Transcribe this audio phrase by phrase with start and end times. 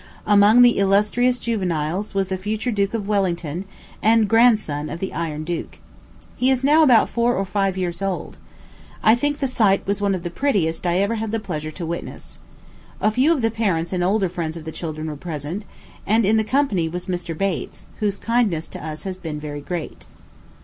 [0.25, 3.65] Among the illustrious juveniles was the future Duke of Wellington,
[4.01, 5.77] and grandson of the Iron Duke.
[6.35, 8.37] He is now about four or five years old.
[9.03, 11.85] I think the sight was one of the prettiest I ever had the pleasure to
[11.85, 12.39] witness.
[12.99, 15.65] A few of the parents and older friends of the children were present;
[16.07, 17.37] and in the company was Mr.
[17.37, 20.07] Bates, whose kindness to us has been very great.